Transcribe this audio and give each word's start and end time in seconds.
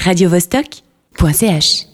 radiovostok.ch. 0.00 1.86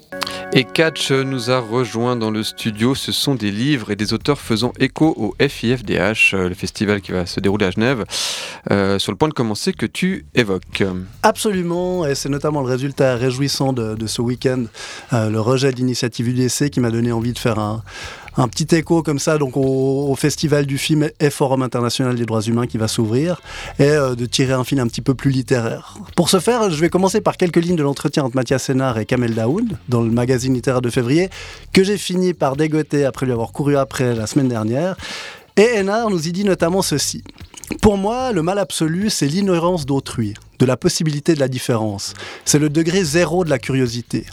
Et 0.52 0.64
Catch 0.64 1.10
nous 1.10 1.50
a 1.50 1.58
rejoint 1.58 2.16
dans 2.16 2.30
le 2.30 2.42
studio. 2.42 2.94
Ce 2.94 3.12
sont 3.12 3.34
des 3.34 3.50
livres 3.50 3.90
et 3.90 3.96
des 3.96 4.14
auteurs 4.14 4.40
faisant 4.40 4.72
écho 4.78 5.14
au 5.18 5.34
FIFDH, 5.40 6.34
euh, 6.34 6.48
le 6.48 6.54
festival 6.54 7.00
qui 7.00 7.12
va 7.12 7.26
se 7.26 7.40
dérouler 7.40 7.66
à 7.66 7.70
Genève. 7.70 8.04
Euh, 8.70 8.98
sur 8.98 9.12
le 9.12 9.18
point 9.18 9.28
de 9.28 9.34
commencer, 9.34 9.72
que 9.72 9.86
tu 9.86 10.24
évoques. 10.34 10.84
Absolument, 11.22 12.06
et 12.06 12.14
c'est 12.14 12.28
notamment 12.28 12.60
le 12.60 12.68
résultat 12.68 13.16
réjouissant 13.16 13.72
de, 13.72 14.06
ce 14.06 14.22
week-end, 14.22 14.64
euh, 15.12 15.28
le 15.28 15.40
rejet 15.40 15.72
de 15.72 15.76
l'initiative 15.76 16.28
UDC 16.28 16.70
qui 16.70 16.80
m'a 16.80 16.90
donné 16.90 17.12
envie 17.12 17.32
de 17.32 17.38
faire 17.38 17.58
un, 17.58 17.82
un 18.36 18.48
petit 18.48 18.74
écho 18.74 19.02
comme 19.02 19.18
ça 19.18 19.38
donc 19.38 19.56
au, 19.56 20.14
Festival 20.16 20.66
du 20.66 20.78
film 20.78 21.10
et 21.20 21.30
Forum 21.30 21.62
international 21.62 22.16
des 22.16 22.24
droits 22.24 22.40
humains 22.40 22.66
qui 22.66 22.78
va 22.78 22.88
s'ouvrir 22.88 23.40
et 23.78 23.84
euh, 23.84 24.14
de 24.14 24.24
tirer 24.24 24.54
un 24.54 24.64
film 24.64 24.80
un 24.80 24.86
petit 24.86 25.02
peu 25.02 25.14
plus 25.14 25.30
littéraire. 25.30 25.98
Pour 26.16 26.30
ce 26.30 26.40
faire, 26.40 26.70
je 26.70 26.80
vais 26.80 26.88
commencer 26.88 27.20
par 27.20 27.36
quelques 27.36 27.56
lignes 27.56 27.76
de 27.76 27.82
l'entretien 27.82 28.24
entre 28.24 28.36
Mathias 28.36 28.64
Sénard 28.64 28.98
et 28.98 29.04
Kamel 29.04 29.34
Daoud 29.34 29.76
dans 29.88 30.00
le 30.00 30.10
magazine 30.10 30.54
littéraire 30.54 30.80
de 30.80 30.90
février 30.90 31.28
que 31.72 31.84
j'ai 31.84 31.98
fini 31.98 32.32
par 32.32 32.56
dégoter 32.56 33.04
après 33.04 33.26
lui 33.26 33.32
avoir 33.32 33.52
couru 33.52 33.76
après 33.76 34.14
la 34.14 34.26
semaine 34.26 34.48
dernière. 34.48 34.96
Et 35.56 35.76
Hénard 35.76 36.10
nous 36.10 36.28
y 36.28 36.32
dit 36.32 36.44
notamment 36.44 36.82
ceci. 36.82 37.22
Pour 37.82 37.96
moi, 37.96 38.32
le 38.32 38.42
mal 38.42 38.58
absolu, 38.58 39.10
c'est 39.10 39.26
l'ignorance 39.26 39.86
d'autrui, 39.86 40.34
de 40.58 40.66
la 40.66 40.76
possibilité 40.76 41.34
de 41.34 41.40
la 41.40 41.48
différence. 41.48 42.14
C'est 42.44 42.58
le 42.58 42.68
degré 42.68 43.04
zéro 43.04 43.44
de 43.44 43.50
la 43.50 43.58
curiosité. 43.58 44.24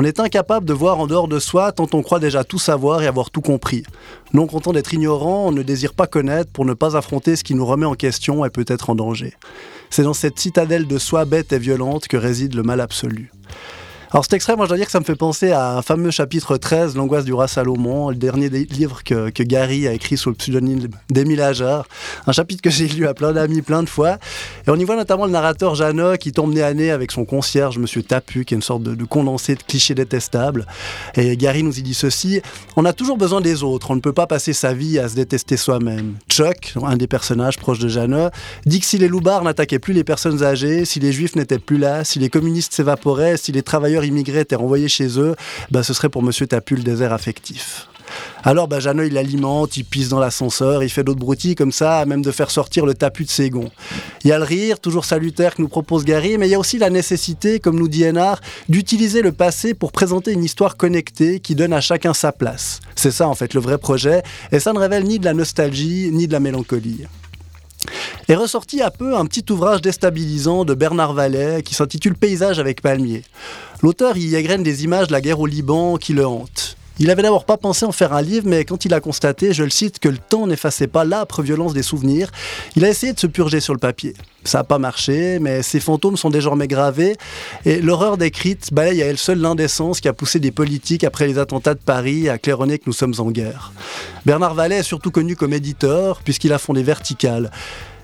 On 0.00 0.04
est 0.04 0.20
incapable 0.20 0.64
de 0.64 0.72
voir 0.72 1.00
en 1.00 1.08
dehors 1.08 1.26
de 1.26 1.40
soi 1.40 1.72
tant 1.72 1.88
on 1.92 2.02
croit 2.02 2.20
déjà 2.20 2.44
tout 2.44 2.60
savoir 2.60 3.02
et 3.02 3.08
avoir 3.08 3.32
tout 3.32 3.40
compris. 3.40 3.82
Non 4.32 4.46
content 4.46 4.72
d'être 4.72 4.94
ignorant, 4.94 5.48
on 5.48 5.50
ne 5.50 5.64
désire 5.64 5.92
pas 5.92 6.06
connaître 6.06 6.52
pour 6.52 6.64
ne 6.64 6.72
pas 6.72 6.96
affronter 6.96 7.34
ce 7.34 7.42
qui 7.42 7.56
nous 7.56 7.66
remet 7.66 7.84
en 7.84 7.96
question 7.96 8.44
et 8.44 8.50
peut 8.50 8.64
être 8.68 8.90
en 8.90 8.94
danger. 8.94 9.34
C'est 9.90 10.04
dans 10.04 10.14
cette 10.14 10.38
citadelle 10.38 10.86
de 10.86 10.98
soi 10.98 11.24
bête 11.24 11.52
et 11.52 11.58
violente 11.58 12.06
que 12.06 12.16
réside 12.16 12.54
le 12.54 12.62
mal 12.62 12.80
absolu. 12.80 13.32
Alors 14.10 14.24
cet 14.24 14.32
extrait, 14.32 14.56
moi 14.56 14.64
je 14.64 14.68
dois 14.68 14.78
dire 14.78 14.86
que 14.86 14.92
ça 14.92 15.00
me 15.00 15.04
fait 15.04 15.16
penser 15.16 15.52
à 15.52 15.76
un 15.76 15.82
fameux 15.82 16.10
chapitre 16.10 16.56
13, 16.56 16.96
L'angoisse 16.96 17.26
du 17.26 17.34
roi 17.34 17.46
Salomon, 17.46 18.08
le 18.08 18.16
dernier 18.16 18.48
livre 18.48 19.04
que, 19.04 19.28
que 19.28 19.42
Gary 19.42 19.86
a 19.86 19.92
écrit 19.92 20.16
sous 20.16 20.30
le 20.30 20.34
pseudonyme 20.34 20.88
d'Émile 21.10 21.42
Ajar. 21.42 21.86
Un 22.26 22.32
chapitre 22.32 22.62
que 22.62 22.70
j'ai 22.70 22.88
lu 22.88 23.06
à 23.06 23.12
plein 23.12 23.34
d'amis 23.34 23.60
plein 23.60 23.82
de 23.82 23.88
fois. 23.88 24.16
Et 24.66 24.70
on 24.70 24.76
y 24.76 24.84
voit 24.84 24.96
notamment 24.96 25.26
le 25.26 25.32
narrateur 25.32 25.74
Jeannot 25.74 26.16
qui 26.16 26.32
tombe 26.32 26.54
nez 26.54 26.62
à 26.62 26.72
nez 26.72 26.90
avec 26.90 27.12
son 27.12 27.26
concierge, 27.26 27.76
Monsieur 27.76 28.02
Tapu, 28.02 28.46
qui 28.46 28.54
est 28.54 28.56
une 28.56 28.62
sorte 28.62 28.82
de, 28.82 29.04
condensé 29.04 29.56
de 29.56 29.62
clichés 29.62 29.94
détestables. 29.94 30.66
Et 31.14 31.36
Gary 31.36 31.62
nous 31.62 31.78
y 31.78 31.82
dit 31.82 31.92
ceci, 31.92 32.40
on 32.76 32.86
a 32.86 32.94
toujours 32.94 33.18
besoin 33.18 33.42
des 33.42 33.62
autres, 33.62 33.90
on 33.90 33.94
ne 33.94 34.00
peut 34.00 34.14
pas 34.14 34.26
passer 34.26 34.54
sa 34.54 34.72
vie 34.72 34.98
à 34.98 35.10
se 35.10 35.16
détester 35.16 35.58
soi-même. 35.58 36.14
Chuck, 36.30 36.72
un 36.82 36.96
des 36.96 37.08
personnages 37.08 37.58
proches 37.58 37.78
de 37.78 37.88
Jeannot, 37.88 38.30
dit 38.64 38.80
que 38.80 38.86
si 38.86 38.96
les 38.96 39.08
loupards 39.08 39.44
n'attaquaient 39.44 39.78
plus 39.78 39.92
les 39.92 40.04
personnes 40.04 40.42
âgées, 40.42 40.86
si 40.86 40.98
les 40.98 41.12
juifs 41.12 41.36
n'étaient 41.36 41.58
plus 41.58 41.76
là, 41.76 42.04
si 42.04 42.18
les 42.18 42.30
communistes 42.30 42.72
s'évaporaient, 42.72 43.36
si 43.36 43.52
les 43.52 43.62
travailleurs 43.62 43.97
immigrés 44.04 44.40
étaient 44.40 44.56
renvoyés 44.56 44.88
chez 44.88 45.18
eux, 45.18 45.34
bah, 45.70 45.82
ce 45.82 45.94
serait 45.94 46.08
pour 46.08 46.22
Monsieur 46.22 46.46
Tapu 46.46 46.76
le 46.76 46.82
désert 46.82 47.12
affectif. 47.12 47.88
Alors 48.44 48.68
bah, 48.68 48.78
il 48.80 49.12
l'alimente, 49.12 49.76
il 49.76 49.84
pisse 49.84 50.08
dans 50.08 50.18
l'ascenseur, 50.18 50.82
il 50.82 50.88
fait 50.88 51.04
d'autres 51.04 51.18
broutilles 51.18 51.54
comme 51.54 51.72
ça, 51.72 52.04
même 52.06 52.22
de 52.22 52.30
faire 52.30 52.50
sortir 52.50 52.86
le 52.86 52.94
tapu 52.94 53.24
de 53.24 53.30
ses 53.30 53.50
gonds. 53.50 53.70
Il 54.24 54.28
y 54.28 54.32
a 54.32 54.38
le 54.38 54.44
rire, 54.44 54.80
toujours 54.80 55.04
salutaire, 55.04 55.54
que 55.54 55.62
nous 55.62 55.68
propose 55.68 56.04
Gary, 56.04 56.38
mais 56.38 56.48
il 56.48 56.52
y 56.52 56.54
a 56.54 56.58
aussi 56.58 56.78
la 56.78 56.90
nécessité, 56.90 57.60
comme 57.60 57.78
nous 57.78 57.88
dit 57.88 58.04
Hénard, 58.04 58.40
d'utiliser 58.68 59.22
le 59.22 59.32
passé 59.32 59.74
pour 59.74 59.92
présenter 59.92 60.32
une 60.32 60.44
histoire 60.44 60.76
connectée 60.76 61.40
qui 61.40 61.54
donne 61.54 61.72
à 61.72 61.80
chacun 61.80 62.14
sa 62.14 62.32
place. 62.32 62.80
C'est 62.94 63.10
ça 63.10 63.28
en 63.28 63.34
fait 63.34 63.54
le 63.54 63.60
vrai 63.60 63.78
projet, 63.78 64.22
et 64.52 64.60
ça 64.60 64.72
ne 64.72 64.78
révèle 64.78 65.04
ni 65.04 65.18
de 65.18 65.24
la 65.24 65.34
nostalgie, 65.34 66.10
ni 66.12 66.26
de 66.26 66.32
la 66.32 66.40
mélancolie 66.40 67.06
est 68.28 68.36
ressorti 68.36 68.82
à 68.82 68.90
peu 68.90 69.16
un 69.16 69.24
petit 69.24 69.44
ouvrage 69.50 69.80
déstabilisant 69.80 70.66
de 70.66 70.74
Bernard 70.74 71.14
Vallet 71.14 71.62
qui 71.62 71.74
s'intitule 71.74 72.14
Paysage 72.14 72.58
avec 72.58 72.82
palmier. 72.82 73.22
L'auteur 73.82 74.18
y 74.18 74.34
égrène 74.34 74.62
des 74.62 74.84
images 74.84 75.06
de 75.06 75.12
la 75.12 75.22
guerre 75.22 75.40
au 75.40 75.46
Liban 75.46 75.96
qui 75.96 76.12
le 76.12 76.26
hantent. 76.26 76.76
Il 77.00 77.10
avait 77.10 77.22
d'abord 77.22 77.44
pas 77.44 77.56
pensé 77.56 77.86
en 77.86 77.92
faire 77.92 78.12
un 78.12 78.22
livre, 78.22 78.48
mais 78.48 78.64
quand 78.64 78.84
il 78.84 78.92
a 78.92 79.00
constaté, 79.00 79.52
je 79.52 79.62
le 79.62 79.70
cite, 79.70 80.00
que 80.00 80.08
le 80.08 80.18
temps 80.18 80.48
n'effaçait 80.48 80.88
pas 80.88 81.04
l'âpre 81.04 81.42
violence 81.42 81.72
des 81.72 81.84
souvenirs, 81.84 82.32
il 82.74 82.84
a 82.84 82.88
essayé 82.88 83.12
de 83.12 83.20
se 83.20 83.28
purger 83.28 83.60
sur 83.60 83.72
le 83.72 83.78
papier. 83.78 84.14
Ça 84.42 84.58
n'a 84.58 84.64
pas 84.64 84.78
marché, 84.78 85.38
mais 85.38 85.62
ces 85.62 85.78
fantômes 85.78 86.16
sont 86.16 86.28
désormais 86.28 86.66
gravés, 86.66 87.16
et 87.64 87.80
l'horreur 87.80 88.16
décrite 88.16 88.74
balaye 88.74 89.00
à 89.02 89.06
elle 89.06 89.18
seule 89.18 89.38
l'indécence 89.38 90.00
qui 90.00 90.08
a 90.08 90.12
poussé 90.12 90.40
des 90.40 90.50
politiques 90.50 91.04
après 91.04 91.28
les 91.28 91.38
attentats 91.38 91.74
de 91.74 91.80
Paris 91.80 92.28
à 92.28 92.36
claironner 92.36 92.78
que 92.78 92.84
nous 92.86 92.92
sommes 92.92 93.14
en 93.18 93.30
guerre. 93.30 93.72
Bernard 94.26 94.54
Vallet 94.54 94.78
est 94.78 94.82
surtout 94.82 95.12
connu 95.12 95.36
comme 95.36 95.52
éditeur, 95.52 96.20
puisqu'il 96.24 96.52
a 96.52 96.58
fondé 96.58 96.82
Vertical. 96.82 97.52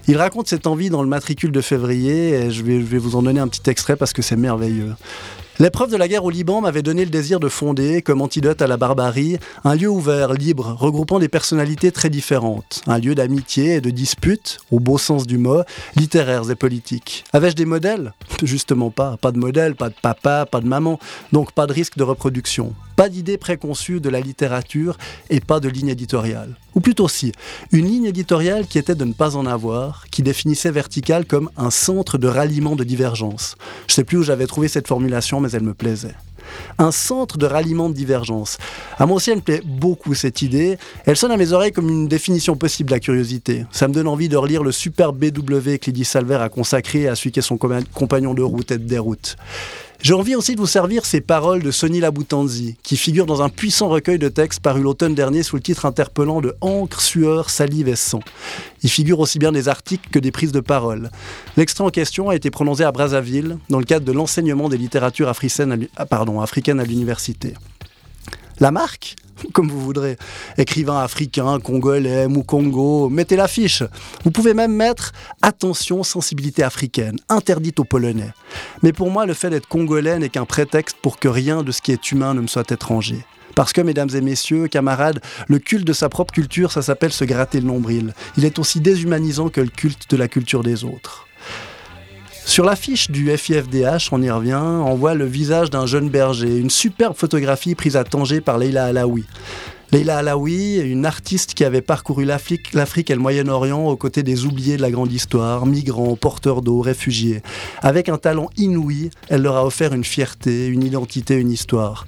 Il 0.06 0.18
raconte 0.18 0.48
cette 0.48 0.66
envie 0.66 0.90
dans 0.90 1.02
le 1.02 1.08
matricule 1.08 1.50
de 1.50 1.62
février, 1.62 2.34
et 2.34 2.50
je 2.50 2.62
vais, 2.62 2.98
vous 2.98 3.16
en 3.16 3.22
donner 3.22 3.40
un 3.40 3.48
petit 3.48 3.70
extrait 3.70 3.96
parce 3.96 4.12
que 4.12 4.20
c'est 4.20 4.36
merveilleux. 4.36 4.92
L'épreuve 5.58 5.90
de 5.90 5.96
la 5.96 6.08
guerre 6.08 6.24
au 6.24 6.30
Liban 6.30 6.60
m'avait 6.60 6.82
donné 6.82 7.04
le 7.04 7.10
désir 7.10 7.40
de 7.40 7.48
fonder, 7.48 8.02
comme 8.02 8.20
antidote 8.20 8.60
à 8.60 8.66
la 8.66 8.76
barbarie, 8.76 9.38
un 9.62 9.74
lieu 9.76 9.88
ouvert, 9.88 10.34
libre, 10.34 10.76
regroupant 10.78 11.20
des 11.20 11.28
personnalités 11.28 11.90
très 11.90 12.10
différentes. 12.10 12.82
Un 12.86 12.98
lieu 12.98 13.14
d'amitié 13.14 13.76
et 13.76 13.80
de 13.80 13.90
dispute, 13.90 14.58
au 14.70 14.78
beau 14.78 14.98
sens 14.98 15.26
du 15.26 15.38
mot, 15.38 15.62
littéraires 15.96 16.50
et 16.50 16.56
politiques. 16.56 17.24
Avais-je 17.32 17.54
des 17.54 17.66
modèles? 17.66 18.12
Justement 18.42 18.90
pas. 18.90 19.16
Pas 19.16 19.32
de 19.32 19.38
modèle, 19.38 19.74
pas 19.74 19.88
de 19.88 19.94
papa, 20.02 20.44
pas 20.44 20.60
de 20.60 20.66
maman. 20.66 20.98
Donc 21.32 21.52
pas 21.52 21.66
de 21.66 21.72
risque 21.72 21.96
de 21.96 22.02
reproduction. 22.02 22.74
Pas 22.96 23.08
d'idée 23.08 23.38
préconçue 23.38 24.00
de 24.00 24.08
la 24.08 24.20
littérature 24.20 24.96
et 25.28 25.40
pas 25.40 25.58
de 25.58 25.68
ligne 25.68 25.88
éditoriale. 25.88 26.56
Ou 26.74 26.80
plutôt 26.80 27.08
si, 27.08 27.32
une 27.72 27.86
ligne 27.86 28.04
éditoriale 28.04 28.66
qui 28.66 28.78
était 28.78 28.94
de 28.94 29.04
ne 29.04 29.12
pas 29.12 29.36
en 29.36 29.46
avoir, 29.46 30.06
qui 30.10 30.22
définissait 30.22 30.70
Vertical 30.70 31.24
comme 31.24 31.50
un 31.56 31.70
centre 31.70 32.18
de 32.18 32.28
ralliement 32.28 32.76
de 32.76 32.84
divergence. 32.84 33.56
Je 33.88 33.94
sais 33.94 34.04
plus 34.04 34.18
où 34.18 34.22
j'avais 34.22 34.46
trouvé 34.46 34.68
cette 34.68 34.88
formulation, 34.88 35.40
mais 35.40 35.50
elle 35.52 35.62
me 35.62 35.74
plaisait. 35.74 36.14
Un 36.78 36.92
centre 36.92 37.38
de 37.38 37.46
ralliement 37.46 37.88
de 37.88 37.94
divergence. 37.94 38.58
À 38.98 39.06
moi 39.06 39.16
aussi, 39.16 39.30
elle 39.30 39.38
me 39.38 39.42
plaît 39.42 39.62
beaucoup 39.64 40.14
cette 40.14 40.42
idée. 40.42 40.78
Elle 41.06 41.16
sonne 41.16 41.32
à 41.32 41.36
mes 41.36 41.52
oreilles 41.52 41.72
comme 41.72 41.88
une 41.88 42.06
définition 42.06 42.56
possible 42.56 42.90
de 42.90 42.94
la 42.94 43.00
curiosité. 43.00 43.64
Ça 43.70 43.88
me 43.88 43.94
donne 43.94 44.08
envie 44.08 44.28
de 44.28 44.36
relire 44.36 44.62
le 44.62 44.72
super 44.72 45.12
BW 45.12 45.78
que 45.80 45.86
Lydie 45.86 46.04
Salver 46.04 46.36
a 46.36 46.48
consacré 46.48 47.08
à 47.08 47.16
celui 47.16 47.32
qui 47.32 47.38
est 47.38 47.42
son 47.42 47.58
compagnon 47.58 48.34
de 48.34 48.42
route 48.42 48.70
et 48.70 48.78
de 48.78 48.86
déroute. 48.86 49.36
J'ai 50.04 50.12
envie 50.12 50.34
aussi 50.34 50.54
de 50.54 50.60
vous 50.60 50.66
servir 50.66 51.06
ces 51.06 51.22
paroles 51.22 51.62
de 51.62 51.70
Sonny 51.70 51.98
Laboutanzi, 51.98 52.76
qui 52.82 52.98
figurent 52.98 53.24
dans 53.24 53.40
un 53.40 53.48
puissant 53.48 53.88
recueil 53.88 54.18
de 54.18 54.28
textes 54.28 54.60
paru 54.60 54.82
l'automne 54.82 55.14
dernier 55.14 55.42
sous 55.42 55.56
le 55.56 55.62
titre 55.62 55.86
interpellant 55.86 56.42
de 56.42 56.54
Encre, 56.60 57.00
sueur, 57.00 57.48
salive 57.48 57.88
et 57.88 57.96
sang. 57.96 58.20
Il 58.82 58.90
figure 58.90 59.18
aussi 59.18 59.38
bien 59.38 59.50
des 59.50 59.66
articles 59.66 60.10
que 60.10 60.18
des 60.18 60.30
prises 60.30 60.52
de 60.52 60.60
parole. 60.60 61.10
L'extrait 61.56 61.84
en 61.84 61.88
question 61.88 62.28
a 62.28 62.36
été 62.36 62.50
prononcé 62.50 62.82
à 62.84 62.92
Brazzaville, 62.92 63.56
dans 63.70 63.78
le 63.78 63.86
cadre 63.86 64.04
de 64.04 64.12
l'enseignement 64.12 64.68
des 64.68 64.76
littératures 64.76 65.30
africaines 65.30 65.72
à 65.72 66.84
l'université. 66.84 67.54
La 68.60 68.70
marque 68.70 69.16
comme 69.52 69.68
vous 69.68 69.80
voudrez. 69.80 70.16
Écrivain 70.58 71.00
africain, 71.00 71.58
congolais, 71.60 72.26
Congo, 72.46 73.08
mettez 73.08 73.36
l'affiche. 73.36 73.82
Vous 74.24 74.30
pouvez 74.30 74.54
même 74.54 74.74
mettre 74.74 75.12
attention, 75.42 76.02
sensibilité 76.02 76.62
africaine, 76.62 77.16
interdite 77.28 77.80
aux 77.80 77.84
Polonais. 77.84 78.32
Mais 78.82 78.92
pour 78.92 79.10
moi, 79.10 79.26
le 79.26 79.34
fait 79.34 79.50
d'être 79.50 79.68
congolais 79.68 80.18
n'est 80.18 80.28
qu'un 80.28 80.44
prétexte 80.44 80.96
pour 81.00 81.18
que 81.18 81.28
rien 81.28 81.62
de 81.62 81.72
ce 81.72 81.80
qui 81.80 81.92
est 81.92 82.12
humain 82.12 82.34
ne 82.34 82.40
me 82.40 82.46
soit 82.46 82.70
étranger. 82.70 83.24
Parce 83.54 83.72
que, 83.72 83.80
mesdames 83.80 84.10
et 84.14 84.20
messieurs, 84.20 84.66
camarades, 84.66 85.20
le 85.46 85.58
culte 85.58 85.86
de 85.86 85.92
sa 85.92 86.08
propre 86.08 86.34
culture, 86.34 86.72
ça 86.72 86.82
s'appelle 86.82 87.12
se 87.12 87.24
gratter 87.24 87.60
le 87.60 87.66
nombril. 87.66 88.12
Il 88.36 88.44
est 88.44 88.58
aussi 88.58 88.80
déshumanisant 88.80 89.48
que 89.48 89.60
le 89.60 89.68
culte 89.68 90.10
de 90.10 90.16
la 90.16 90.28
culture 90.28 90.62
des 90.62 90.84
autres. 90.84 91.26
Sur 92.54 92.64
l'affiche 92.64 93.10
du 93.10 93.36
FIFDH, 93.36 94.10
on 94.12 94.22
y 94.22 94.30
revient, 94.30 94.62
on 94.62 94.94
voit 94.94 95.14
le 95.14 95.24
visage 95.24 95.70
d'un 95.70 95.86
jeune 95.86 96.08
berger, 96.08 96.56
une 96.56 96.70
superbe 96.70 97.16
photographie 97.16 97.74
prise 97.74 97.96
à 97.96 98.04
Tanger 98.04 98.40
par 98.40 98.58
Leila 98.58 98.84
Alaoui. 98.84 99.24
Leila 99.90 100.18
Alaoui, 100.18 100.76
une 100.76 101.04
artiste 101.04 101.54
qui 101.54 101.64
avait 101.64 101.80
parcouru 101.80 102.24
l'Afrique 102.24 102.70
et 103.10 103.14
le 103.14 103.20
Moyen-Orient 103.20 103.84
aux 103.88 103.96
côtés 103.96 104.22
des 104.22 104.44
oubliés 104.44 104.76
de 104.76 104.82
la 104.82 104.92
grande 104.92 105.10
histoire, 105.10 105.66
migrants, 105.66 106.14
porteurs 106.14 106.62
d'eau, 106.62 106.80
réfugiés. 106.80 107.42
Avec 107.82 108.08
un 108.08 108.18
talent 108.18 108.48
inouï, 108.56 109.10
elle 109.30 109.42
leur 109.42 109.56
a 109.56 109.66
offert 109.66 109.92
une 109.92 110.04
fierté, 110.04 110.68
une 110.68 110.84
identité, 110.84 111.34
une 111.34 111.50
histoire. 111.50 112.06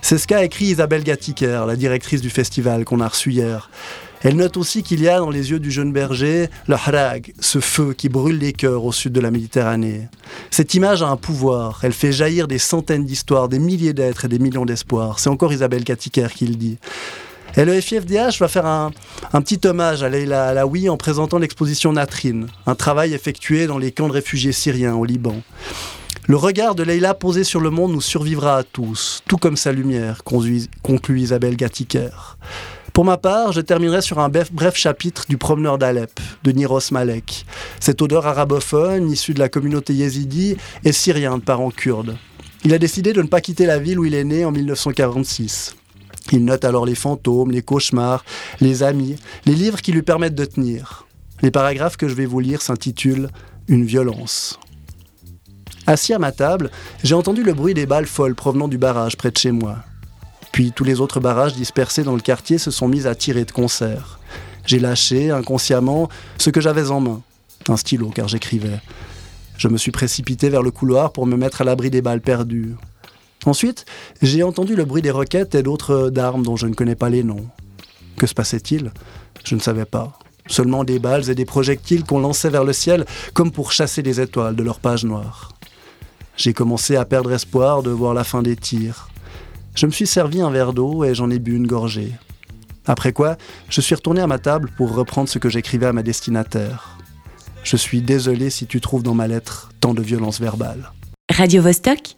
C'est 0.00 0.16
ce 0.16 0.26
qu'a 0.26 0.42
écrit 0.42 0.64
Isabelle 0.64 1.04
Gattiker, 1.04 1.64
la 1.66 1.76
directrice 1.76 2.22
du 2.22 2.30
festival 2.30 2.86
qu'on 2.86 3.00
a 3.00 3.08
reçu 3.08 3.30
hier. 3.30 3.68
Elle 4.24 4.36
note 4.36 4.56
aussi 4.56 4.84
qu'il 4.84 5.00
y 5.00 5.08
a 5.08 5.18
dans 5.18 5.30
les 5.30 5.50
yeux 5.50 5.58
du 5.58 5.70
jeune 5.72 5.92
berger 5.92 6.48
le 6.68 6.74
harag, 6.74 7.32
ce 7.40 7.58
feu 7.58 7.92
qui 7.92 8.08
brûle 8.08 8.38
les 8.38 8.52
cœurs 8.52 8.84
au 8.84 8.92
sud 8.92 9.12
de 9.12 9.20
la 9.20 9.32
Méditerranée. 9.32 10.08
Cette 10.50 10.74
image 10.74 11.02
a 11.02 11.08
un 11.08 11.16
pouvoir, 11.16 11.80
elle 11.82 11.92
fait 11.92 12.12
jaillir 12.12 12.46
des 12.46 12.58
centaines 12.58 13.04
d'histoires, 13.04 13.48
des 13.48 13.58
milliers 13.58 13.94
d'êtres 13.94 14.26
et 14.26 14.28
des 14.28 14.38
millions 14.38 14.64
d'espoirs. 14.64 15.18
C'est 15.18 15.28
encore 15.28 15.52
Isabelle 15.52 15.82
Katiker 15.82 16.28
qui 16.32 16.46
le 16.46 16.54
dit. 16.54 16.78
Et 17.56 17.64
le 17.64 17.78
FIFDH 17.80 18.38
va 18.38 18.48
faire 18.48 18.64
un, 18.64 18.92
petit 19.42 19.60
hommage 19.66 20.02
à 20.02 20.08
Leila 20.08 20.46
Alaoui 20.46 20.88
en 20.88 20.96
présentant 20.96 21.38
l'exposition 21.38 21.92
Natrine, 21.92 22.46
un 22.66 22.74
travail 22.74 23.12
effectué 23.12 23.66
dans 23.66 23.76
les 23.76 23.92
camps 23.92 24.08
de 24.08 24.12
réfugiés 24.12 24.52
syriens 24.52 24.94
au 24.94 25.04
Liban. 25.04 25.36
Le 26.28 26.36
regard 26.36 26.74
de 26.76 26.84
Leila 26.84 27.14
posé 27.14 27.42
sur 27.44 27.60
le 27.60 27.70
monde 27.70 27.92
nous 27.92 28.00
survivra 28.00 28.56
à 28.58 28.62
tous, 28.62 29.22
tout 29.28 29.36
comme 29.36 29.56
sa 29.56 29.72
lumière, 29.72 30.22
conclut 30.24 31.20
Isabelle 31.20 31.56
Gattiker. 31.56 32.38
Pour 32.92 33.06
ma 33.06 33.16
part, 33.16 33.52
je 33.52 33.62
terminerai 33.62 34.02
sur 34.02 34.18
un 34.18 34.28
bref, 34.28 34.76
chapitre 34.76 35.24
du 35.26 35.38
Promeneur 35.38 35.78
d'Alep 35.78 36.20
de 36.44 36.52
Niros 36.52 36.90
Malek. 36.90 37.46
Cette 37.80 38.02
odeur 38.02 38.26
arabophone, 38.26 39.10
issue 39.10 39.32
de 39.32 39.38
la 39.38 39.48
communauté 39.48 39.94
yézidi, 39.94 40.58
est 40.84 40.92
syrienne 40.92 41.38
de 41.38 41.44
parents 41.44 41.70
kurdes. 41.70 42.18
Il 42.64 42.74
a 42.74 42.78
décidé 42.78 43.14
de 43.14 43.22
ne 43.22 43.28
pas 43.28 43.40
quitter 43.40 43.64
la 43.64 43.78
ville 43.78 43.98
où 43.98 44.04
il 44.04 44.14
est 44.14 44.24
né 44.24 44.44
en 44.44 44.52
1946. 44.52 45.74
Il 46.32 46.44
note 46.44 46.66
alors 46.66 46.84
les 46.84 46.94
fantômes, 46.94 47.50
les 47.50 47.62
cauchemars, 47.62 48.26
les 48.60 48.82
amis, 48.82 49.16
les 49.46 49.54
livres 49.54 49.80
qui 49.80 49.92
lui 49.92 50.02
permettent 50.02 50.34
de 50.34 50.44
tenir. 50.44 51.06
Les 51.40 51.50
paragraphes 51.50 51.96
que 51.96 52.08
je 52.08 52.14
vais 52.14 52.26
vous 52.26 52.40
lire 52.40 52.60
s'intitulent 52.60 53.28
Une 53.68 53.86
violence. 53.86 54.60
Assis 55.86 56.12
à 56.12 56.18
ma 56.18 56.30
table, 56.30 56.70
j'ai 57.02 57.14
entendu 57.14 57.42
le 57.42 57.54
bruit 57.54 57.74
des 57.74 57.86
balles 57.86 58.06
folles 58.06 58.34
provenant 58.34 58.68
du 58.68 58.76
barrage 58.76 59.16
près 59.16 59.30
de 59.30 59.38
chez 59.38 59.50
moi. 59.50 59.78
Puis 60.52 60.72
tous 60.72 60.84
les 60.84 61.00
autres 61.00 61.18
barrages 61.18 61.54
dispersés 61.54 62.04
dans 62.04 62.14
le 62.14 62.20
quartier 62.20 62.58
se 62.58 62.70
sont 62.70 62.86
mis 62.86 63.06
à 63.06 63.14
tirer 63.14 63.44
de 63.44 63.52
concert. 63.52 64.20
J'ai 64.66 64.78
lâché, 64.78 65.30
inconsciemment, 65.30 66.08
ce 66.38 66.50
que 66.50 66.60
j'avais 66.60 66.90
en 66.90 67.00
main. 67.00 67.22
Un 67.68 67.76
stylo, 67.76 68.10
car 68.10 68.28
j'écrivais. 68.28 68.80
Je 69.56 69.68
me 69.68 69.78
suis 69.78 69.90
précipité 69.92 70.50
vers 70.50 70.62
le 70.62 70.70
couloir 70.70 71.12
pour 71.12 71.26
me 71.26 71.36
mettre 71.36 71.62
à 71.62 71.64
l'abri 71.64 71.90
des 71.90 72.02
balles 72.02 72.20
perdues. 72.20 72.74
Ensuite, 73.44 73.86
j'ai 74.20 74.42
entendu 74.42 74.76
le 74.76 74.84
bruit 74.84 75.02
des 75.02 75.10
roquettes 75.10 75.54
et 75.54 75.62
d'autres 75.62 76.10
d'armes 76.10 76.42
dont 76.42 76.56
je 76.56 76.66
ne 76.66 76.74
connais 76.74 76.94
pas 76.94 77.08
les 77.08 77.24
noms. 77.24 77.46
Que 78.16 78.26
se 78.26 78.34
passait-il? 78.34 78.92
Je 79.44 79.54
ne 79.54 79.60
savais 79.60 79.84
pas. 79.84 80.18
Seulement 80.46 80.84
des 80.84 80.98
balles 80.98 81.30
et 81.30 81.34
des 81.34 81.44
projectiles 81.44 82.04
qu'on 82.04 82.20
lançait 82.20 82.50
vers 82.50 82.64
le 82.64 82.72
ciel 82.72 83.04
comme 83.32 83.50
pour 83.50 83.72
chasser 83.72 84.02
les 84.02 84.20
étoiles 84.20 84.56
de 84.56 84.62
leur 84.62 84.80
page 84.80 85.04
noire. 85.04 85.52
J'ai 86.36 86.52
commencé 86.52 86.96
à 86.96 87.04
perdre 87.04 87.32
espoir 87.32 87.82
de 87.82 87.90
voir 87.90 88.14
la 88.14 88.24
fin 88.24 88.42
des 88.42 88.56
tirs. 88.56 89.08
Je 89.74 89.86
me 89.86 89.90
suis 89.90 90.06
servi 90.06 90.40
un 90.40 90.50
verre 90.50 90.72
d'eau 90.72 91.04
et 91.04 91.14
j'en 91.14 91.30
ai 91.30 91.38
bu 91.38 91.56
une 91.56 91.66
gorgée. 91.66 92.12
Après 92.86 93.12
quoi, 93.12 93.36
je 93.68 93.80
suis 93.80 93.94
retourné 93.94 94.20
à 94.20 94.26
ma 94.26 94.38
table 94.38 94.70
pour 94.76 94.94
reprendre 94.94 95.28
ce 95.28 95.38
que 95.38 95.48
j'écrivais 95.48 95.86
à 95.86 95.92
ma 95.92 96.02
destinataire. 96.02 96.98
Je 97.62 97.76
suis 97.76 98.02
désolé 98.02 98.50
si 98.50 98.66
tu 98.66 98.80
trouves 98.80 99.02
dans 99.02 99.14
ma 99.14 99.28
lettre 99.28 99.70
tant 99.80 99.94
de 99.94 100.02
violence 100.02 100.40
verbale. 100.40 100.92
Radio 101.30 101.62
-Vostok 101.62 102.16